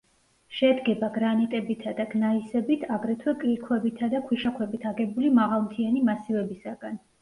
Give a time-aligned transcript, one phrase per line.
[0.59, 7.03] შედგება გრანიტებითა და გნაისებით, აგრეთვე კირქვებითა და ქვიშაქვებით აგებული მაღალმთიანი მასივებისაგან.